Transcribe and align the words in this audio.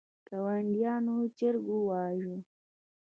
ګاونډیانو 0.29 1.15
چرګ 1.37 1.65
وواژه. 1.69 2.35